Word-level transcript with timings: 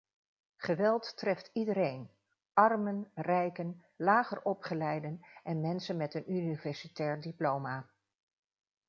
Geweld 0.57 1.17
treft 1.17 1.49
iedereen: 1.53 2.09
armen, 2.53 3.11
rijken, 3.15 3.83
lager 3.95 4.41
opgeleiden 4.41 5.25
en 5.43 5.61
mensen 5.61 5.97
met 5.97 6.13
een 6.13 6.31
universitair 6.31 7.21
diploma. 7.21 7.89